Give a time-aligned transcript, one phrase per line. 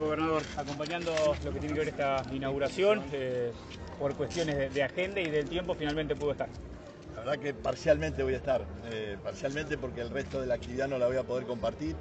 [0.00, 1.12] Gobernador, acompañando
[1.44, 3.50] lo que tiene que ver esta inauguración, eh,
[3.98, 6.48] por cuestiones de, agenda y del tiempo, finalmente pudo estar.
[7.16, 10.86] La verdad que parcialmente voy a estar, eh, parcialmente porque el resto de la actividad
[10.86, 11.96] no la voy a poder compartir,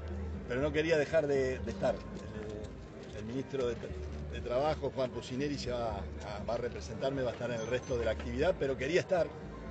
[0.48, 1.96] pero no quería dejar de, estar.
[1.96, 3.76] El, el ministro de,
[4.42, 8.54] Trabajo, Juan Pucineri, va a, representarme, va a estar en el resto de la actividad,
[8.60, 9.26] pero quería estar,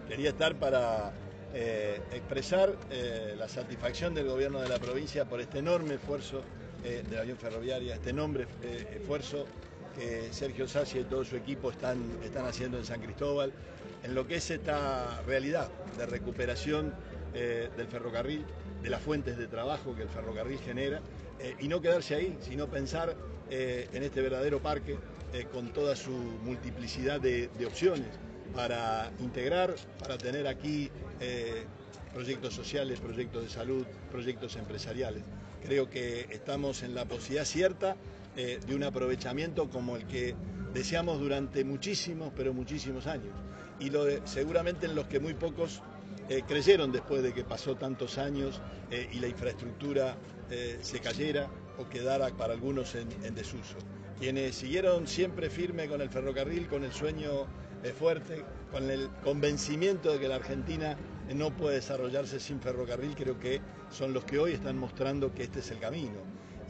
[0.09, 1.13] quería estar para
[1.55, 6.43] eh, expresar eh, la satisfacción del gobierno de la provincia por este enorme esfuerzo
[6.85, 9.47] eh, de la avión ferroviaria, este enorme eh, esfuerzo
[9.97, 13.53] que Sergio Sacia y todo su equipo están, están haciendo en San Cristóbal,
[14.05, 16.93] en lo que es esta realidad de recuperación
[17.34, 18.45] eh, del ferrocarril,
[18.83, 21.01] de las fuentes de trabajo que el ferrocarril genera,
[21.61, 23.15] y no quedarse ahí, sino pensar
[23.51, 24.97] en este verdadero parque
[25.53, 28.06] con toda su multiplicidad de, de, opciones
[28.55, 30.91] para integrar, para tener aquí
[32.15, 35.23] proyectos sociales, proyectos de salud, proyectos empresariales.
[35.62, 37.97] Creo que estamos en la posibilidad cierta
[38.37, 40.34] eh, de un aprovechamiento como el que
[40.74, 43.33] deseamos durante muchísimos, pero muchísimos años.
[43.81, 45.81] Y lo seguramente en los que muy pocos
[46.28, 50.16] eh, creyeron después de que pasó tantos años eh, y la infraestructura
[50.81, 53.75] se cayera o quedara para algunos en, en, desuso.
[54.20, 57.47] Quienes siguieron siempre firme con el ferrocarril, con el sueño
[57.98, 60.97] fuerte, con el convencimiento de que la Argentina
[61.34, 63.60] no puede desarrollarse sin ferrocarril, creo que
[63.91, 66.20] son los que hoy están mostrando que este es el camino.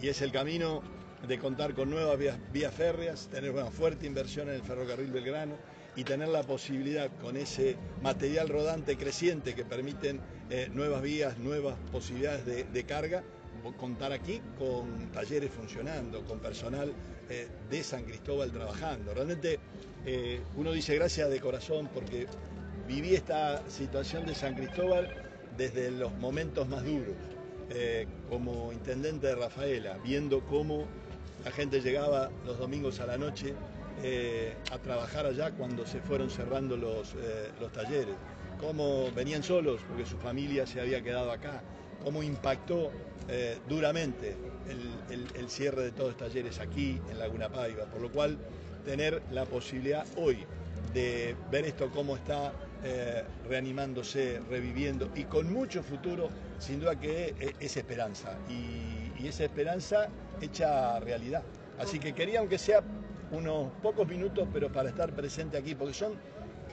[0.00, 0.82] Y es el camino
[1.26, 2.18] de contar con nuevas
[2.52, 5.56] vías, férreas, tener una fuerte inversión en el ferrocarril Belgrano
[5.96, 11.76] y tener la posibilidad con ese material rodante creciente que permiten eh, nuevas vías, nuevas
[11.90, 13.24] posibilidades de, de, carga,
[13.78, 16.92] contar aquí con talleres funcionando, con personal
[17.28, 19.14] eh, de San Cristóbal trabajando.
[19.14, 19.58] Realmente
[20.04, 22.26] eh, uno dice gracias de corazón porque
[22.86, 25.08] viví esta situación de San Cristóbal
[25.56, 27.14] desde los momentos más duros,
[27.70, 30.86] eh, como intendente de Rafaela, viendo cómo
[31.44, 33.54] la gente llegaba los domingos a la noche
[34.02, 38.14] eh, a trabajar allá cuando se fueron cerrando los, eh, los talleres,
[38.60, 41.62] cómo venían solos porque su familia se había quedado acá,
[42.04, 42.92] cómo impactó
[43.68, 44.36] duramente
[44.68, 48.38] el, el, el, cierre de todos los talleres aquí en Laguna Paiva, por lo cual
[48.84, 50.46] tener la posibilidad hoy
[50.94, 52.52] de ver esto cómo está
[52.84, 59.44] eh, reanimándose, reviviendo y con mucho futuro, sin duda que es, es esperanza y, esa
[59.44, 60.08] esperanza
[60.40, 61.42] hecha realidad.
[61.78, 62.80] Así que quería, aunque sea
[63.32, 66.12] unos pocos minutos, pero para estar presente aquí, porque son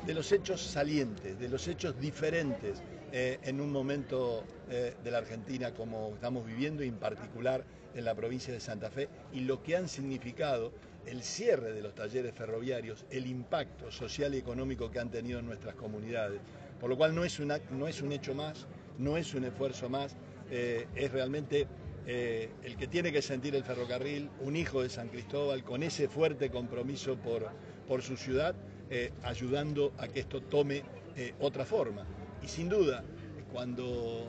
[0.06, 5.20] de los hechos salientes, de los hechos diferentes eh, en un momento eh, de la
[5.20, 7.64] Argentina como estamos viviendo y en particular
[7.96, 10.72] en la provincia de Santa Fe y lo que han significado
[11.06, 15.46] el cierre de los talleres ferroviarios, el impacto social y económico que han tenido en
[15.46, 16.42] nuestras comunidades.
[16.80, 19.90] Por lo cual no es, una, no es un hecho más, no es un esfuerzo
[19.90, 20.16] más,
[20.50, 21.68] eh, es realmente
[22.06, 26.08] eh, el que tiene que sentir el ferrocarril, un hijo de San Cristóbal, con ese
[26.08, 27.50] fuerte compromiso por,
[27.88, 28.56] por su ciudad,
[28.90, 30.84] eh, ayudando a que esto tome
[31.40, 32.06] otra forma.
[32.42, 33.04] Y sin duda,
[33.52, 34.28] cuando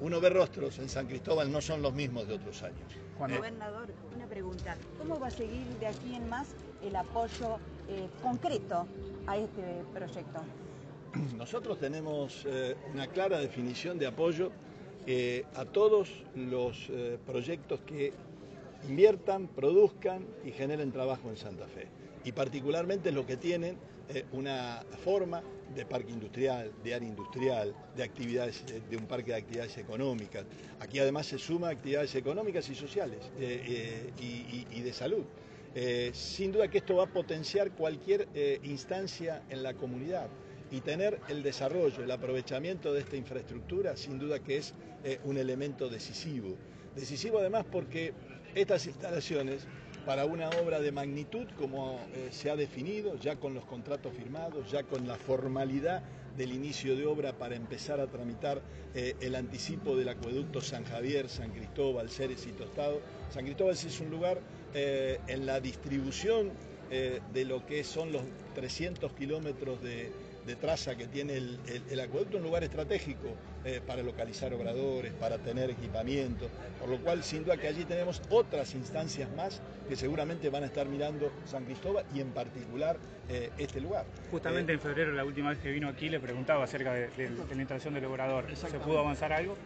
[0.00, 2.92] uno ve rostros en San Cristóbal no son los mismos de otros años.
[3.18, 3.38] Cuando...
[3.38, 3.92] Gobernador,
[4.98, 6.48] ¿Cómo va a seguir de aquí en más
[6.82, 7.58] el apoyo
[8.22, 8.86] concreto
[9.26, 10.40] a este proyecto?
[11.36, 12.46] Nosotros tenemos
[12.92, 14.50] una clara definición de apoyo
[15.04, 18.12] eh, a todos los eh, proyectos que
[18.88, 21.88] inviertan, produzcan y generen trabajo en Santa Fe.
[22.24, 23.76] Y particularmente los que tienen
[24.08, 25.42] eh, una forma
[25.74, 30.44] de parque industrial, de área industrial, de actividades, de un parque de actividades económicas.
[30.80, 33.44] Aquí además se suma actividades económicas y sociales y,
[34.22, 35.24] y, y, de salud.
[36.12, 38.28] sin duda que esto va a potenciar cualquier
[38.62, 40.28] instancia en la comunidad
[40.72, 44.74] y tener el desarrollo, el aprovechamiento de esta infraestructura, sin duda que es
[45.04, 46.56] eh, un elemento decisivo.
[46.96, 48.14] Decisivo además porque
[48.54, 49.66] estas instalaciones,
[50.06, 54.70] para una obra de magnitud como eh, se ha definido, ya con los contratos firmados,
[54.70, 56.02] ya con la formalidad
[56.36, 58.62] del inicio de obra para empezar a tramitar
[58.94, 63.00] eh, el anticipo del acueducto San Javier, San Cristóbal, Ceres y Tostado.
[63.30, 64.40] San Cristóbal es un lugar
[64.74, 66.50] eh, en la distribución
[67.32, 68.20] de lo que son los
[68.54, 70.12] 300 kilómetros de,
[70.46, 73.28] de traza que tiene el, el, el, acueducto, un lugar estratégico
[73.64, 76.48] eh, para localizar obradores, para tener equipamiento,
[76.80, 80.66] por lo cual sin duda que allí tenemos otras instancias más que seguramente van a
[80.66, 82.96] estar mirando San Cristóbal y en particular
[83.28, 84.04] eh, este lugar.
[84.30, 87.28] Justamente eh, en febrero, la última vez que vino aquí, le preguntaba acerca de, de,
[87.28, 88.44] de la instalación del obrador.
[88.56, 89.56] ¿Se pudo avanzar algo?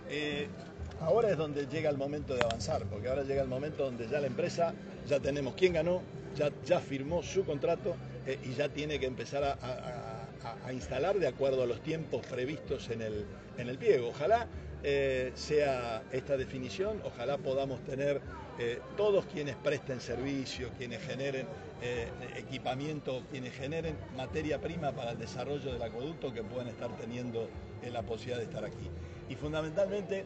[1.01, 4.19] Ahora es donde llega el momento de avanzar, porque ahora llega el momento donde ya
[4.19, 4.73] la empresa,
[5.07, 6.03] ya tenemos quién ganó,
[6.35, 7.97] ya, ya firmó su contrato
[8.45, 10.16] y ya tiene que empezar a, a a,
[10.65, 13.27] a, instalar de acuerdo a los tiempos previstos en el,
[13.59, 14.09] en el pliego.
[14.09, 14.47] Ojalá
[14.83, 18.21] eh, sea esta definición, ojalá podamos tener
[18.59, 21.47] eh, todos quienes presten servicio, quienes generen
[21.83, 27.49] eh, equipamiento, quienes generen materia prima para el desarrollo del acueducto que puedan estar teniendo
[27.91, 28.91] la posibilidad de estar aquí.
[29.29, 30.25] Y fundamentalmente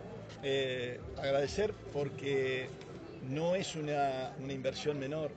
[1.17, 2.69] agradecer porque
[3.29, 5.31] no es una, inversión menor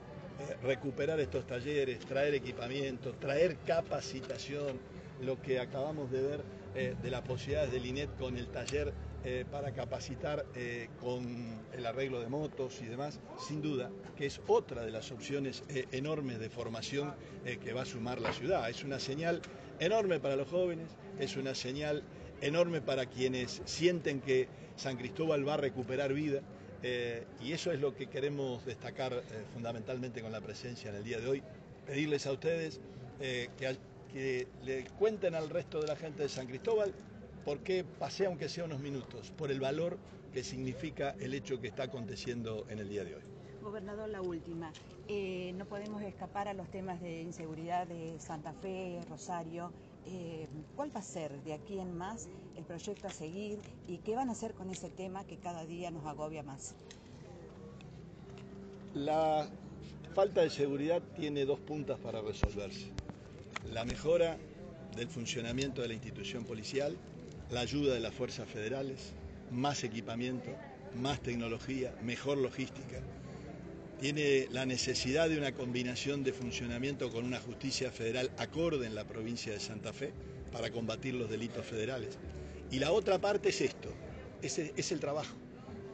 [0.62, 4.78] recuperar estos talleres, traer equipamiento, traer capacitación,
[5.22, 6.44] lo que acabamos de ver
[6.74, 8.92] de las posibilidades del INET con el taller
[9.26, 11.24] eh, para capacitar eh, con
[11.72, 15.86] el arreglo de motos y demás, sin duda que es otra de las opciones eh,
[15.92, 17.14] enormes de formación
[17.62, 18.68] que va a sumar la ciudad.
[18.68, 19.40] Es una señal
[19.80, 20.88] enorme para los jóvenes,
[21.18, 22.02] es una señal
[22.42, 24.46] enorme para quienes sienten que
[24.76, 26.42] San Cristóbal va a recuperar vida.
[27.40, 29.22] Y eso es lo que queremos destacar
[29.52, 31.42] fundamentalmente con la presencia en el día de hoy.
[31.86, 32.80] Pedirles a ustedes
[33.18, 33.76] que
[34.64, 36.92] le cuenten al resto de la gente de San Cristóbal
[37.44, 39.30] ¿Por qué pasé aunque sea unos minutos?
[39.30, 39.98] Por el valor
[40.32, 43.22] que significa el hecho que está aconteciendo en el día de hoy.
[43.62, 44.72] Gobernador, la última.
[45.08, 49.72] Eh, no podemos escapar a los temas de inseguridad de Santa Fe, Rosario.
[50.06, 50.46] Eh,
[50.76, 53.58] ¿Cuál va a ser de aquí en más el proyecto a seguir
[53.88, 56.74] y qué van a hacer con ese tema que cada día nos agobia más?
[58.94, 59.48] La
[60.14, 62.92] falta de seguridad tiene dos puntas para resolverse.
[63.72, 64.36] La mejora
[64.94, 66.96] del funcionamiento de la institución policial
[67.50, 69.12] la ayuda de las fuerzas federales,
[69.50, 70.50] más equipamiento,
[70.96, 73.00] más tecnología, mejor logística.
[74.00, 79.04] Tiene la necesidad de una combinación de funcionamiento con una justicia federal acorde en la
[79.04, 80.12] provincia de Santa Fe
[80.52, 82.18] para combatir los delitos federales.
[82.70, 83.90] Y la otra parte es esto,
[84.42, 85.34] es, es el trabajo.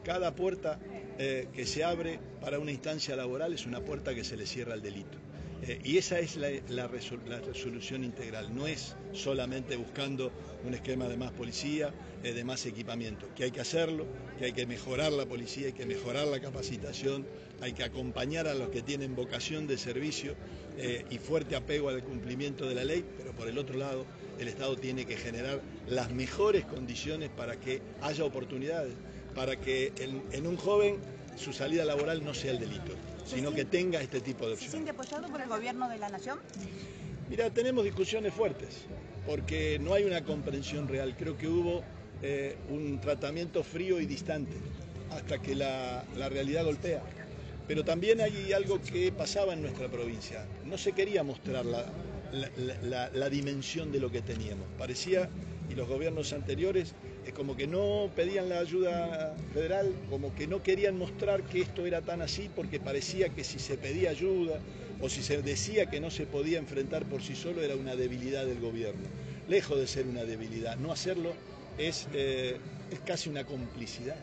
[0.03, 0.79] Cada puerta
[1.19, 4.73] eh, que se abre para una instancia laboral es una puerta que se le cierra
[4.73, 5.19] al delito.
[5.63, 10.31] Eh, y esa es la, resolución integral, no es solamente buscando
[10.65, 11.93] un esquema de más policía,
[12.23, 14.07] eh, de más equipamiento, que hay que hacerlo,
[14.39, 17.27] que hay que mejorar la policía, hay que mejorar la capacitación,
[17.61, 20.33] hay que acompañar a los que tienen vocación de servicio
[20.79, 24.05] eh, y fuerte apego al cumplimiento de la ley, pero por el otro lado
[24.39, 28.95] el Estado tiene que generar las mejores condiciones para que haya oportunidades,
[29.35, 29.93] para que
[30.31, 30.97] en un joven
[31.35, 32.93] su salida laboral no sea el delito
[33.25, 34.71] sino que tenga este tipo de opciones.
[34.71, 36.39] ¿Se siente apoyado por el gobierno de la nación?
[37.29, 38.85] Mira, tenemos discusiones fuertes,
[39.25, 41.15] porque no hay una comprensión real.
[41.17, 41.81] Creo que hubo
[42.21, 44.55] eh, un tratamiento frío y distante
[45.11, 47.01] hasta que la, realidad golpea.
[47.67, 50.45] Pero también hay algo que pasaba en nuestra provincia.
[50.65, 54.65] No se quería mostrar la dimensión de lo que teníamos.
[54.77, 55.29] Parecía,
[55.69, 56.95] y los gobiernos anteriores
[57.25, 61.85] es como que no pedían la ayuda federal, como que no querían mostrar que esto
[61.85, 64.59] era tan así porque parecía que si se pedía ayuda
[64.99, 68.45] o si se decía que no se podía enfrentar por sí solo era una debilidad
[68.45, 69.07] del gobierno.
[69.47, 71.33] Lejos de ser una debilidad, no hacerlo
[71.77, 72.57] es, eh,
[72.91, 74.17] es casi una complicidad,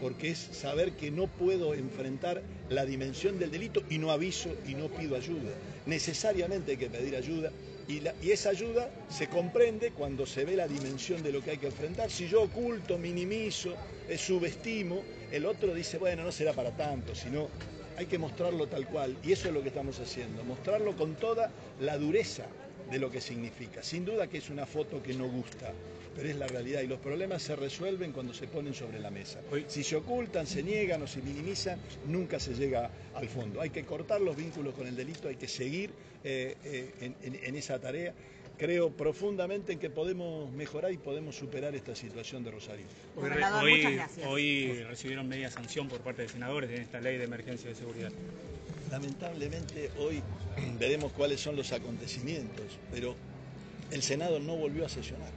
[0.00, 4.74] porque es saber que no puedo enfrentar la dimensión del delito y no aviso y
[4.74, 5.52] no pido ayuda.
[5.86, 7.50] Necesariamente hay que pedir ayuda
[7.90, 11.66] y, esa ayuda se comprende cuando se ve la dimensión de lo que hay que
[11.66, 12.10] enfrentar.
[12.10, 13.74] Si yo oculto, minimizo,
[14.08, 15.02] eh, subestimo,
[15.32, 17.48] el otro dice, bueno, no será para tanto, sino
[17.96, 19.16] hay que mostrarlo tal cual.
[19.22, 21.50] Y eso es lo que estamos haciendo, mostrarlo con toda
[21.80, 22.46] la dureza
[22.90, 23.82] de lo que significa.
[23.82, 25.72] Sin duda que es una foto que no gusta,
[26.14, 29.40] pero es la realidad y los problemas se resuelven cuando se ponen sobre la mesa.
[29.68, 33.60] Si se ocultan, se niegan o se minimizan, nunca se llega al fondo.
[33.60, 35.90] Hay que cortar los vínculos con el delito, hay que seguir
[36.24, 38.12] eh, eh, en, esa tarea
[38.58, 42.84] creo profundamente en que podemos mejorar y podemos superar esta situación de Rosario.
[43.16, 47.76] Hoy, hoy, recibieron media sanción por parte de senadores en esta ley de emergencia de
[47.76, 48.12] seguridad.
[48.90, 50.22] Lamentablemente hoy
[50.78, 53.16] veremos cuáles son los acontecimientos, pero
[53.90, 55.30] el Senado no volvió a sesionar.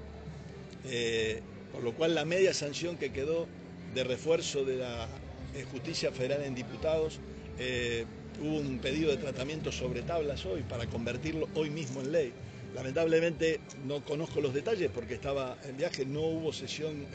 [0.85, 3.47] Eh, por lo cual la media sanción que quedó
[3.93, 5.07] de refuerzo de la
[5.55, 7.19] eh, justicia federal en diputados,
[7.57, 8.05] eh,
[8.41, 12.33] hubo un pedido de tratamiento sobre tablas hoy para convertirlo hoy mismo en ley.
[12.75, 17.05] Lamentablemente no conozco los detalles porque estaba en viaje, no hubo sesión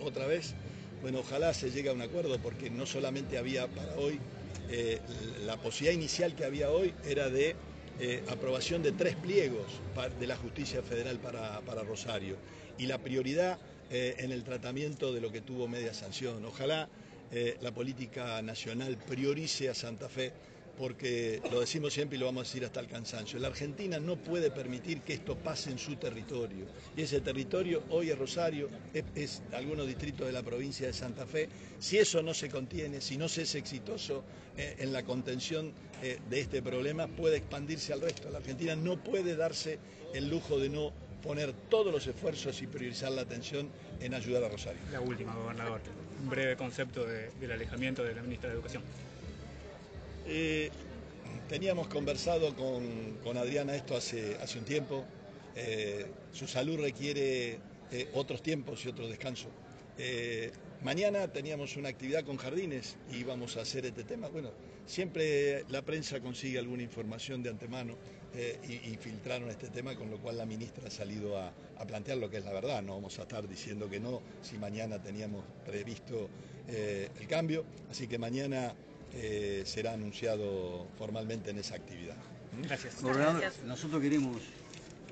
[0.00, 0.54] otra vez.
[1.02, 4.20] Bueno, ojalá se llegue a un acuerdo porque no solamente había para hoy,
[5.44, 7.56] la posibilidad inicial que había hoy era de
[8.00, 9.66] eh, aprobación de tres pliegos
[10.20, 12.36] de la justicia federal para, Rosario
[12.78, 13.58] y la prioridad
[13.90, 16.44] eh, en el tratamiento de lo que tuvo media sanción.
[16.44, 16.88] Ojalá
[17.32, 20.32] eh, la política nacional priorice a Santa Fe
[20.78, 23.40] porque lo decimos siempre y lo vamos a decir hasta el cansancio.
[23.40, 26.66] La Argentina no puede permitir que esto pase en su territorio.
[26.96, 28.68] Y ese territorio hoy es Rosario,
[29.16, 31.48] es, algunos distritos de la provincia de Santa Fe.
[31.80, 34.22] Si eso no se contiene, si no se es exitoso
[34.56, 38.30] eh, en la contención de este problema, puede expandirse al resto.
[38.30, 39.80] La Argentina no puede darse
[40.14, 40.92] el lujo de no
[41.22, 43.68] poner todos los esfuerzos y priorizar la atención
[44.00, 44.80] en ayudar a Rosario.
[44.92, 45.80] La última, gobernador.
[46.22, 48.82] Un breve concepto del alejamiento de la ministra de Educación.
[50.26, 50.70] Eh,
[51.48, 55.04] teníamos conversado con, con, Adriana esto hace, hace un tiempo.
[55.56, 57.58] Eh, su salud requiere
[57.90, 59.48] eh, otros tiempos y otro descanso.
[60.82, 64.28] Mañana teníamos una actividad con jardines y íbamos a hacer este tema.
[64.28, 64.52] Bueno,
[64.86, 67.96] siempre la prensa consigue alguna información de antemano
[68.34, 71.84] eh, y, y, filtraron este tema, con lo cual la ministra ha salido a, a,
[71.86, 72.82] plantear lo que es la verdad.
[72.82, 76.28] No vamos a estar diciendo que no si mañana teníamos previsto
[76.68, 77.64] eh, el cambio.
[77.90, 78.74] Así que mañana
[79.14, 82.16] eh, será anunciado formalmente en esa actividad.
[82.62, 83.00] Gracias.
[83.00, 84.42] Gobernador, nosotros queremos,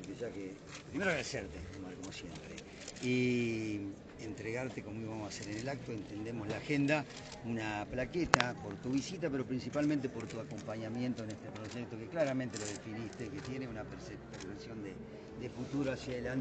[0.02, 0.54] que,
[0.90, 1.58] primero agradecerte,
[2.00, 2.54] como siempre,
[3.02, 3.80] y
[4.20, 7.04] entregarte como íbamos a hacer en el acto, entendemos la agenda,
[7.44, 12.58] una plaqueta por tu visita, pero principalmente por tu acompañamiento en este proyecto que claramente
[12.58, 14.92] lo definiste, que tiene una percepción de,
[15.40, 16.34] de futuro hacia adelante.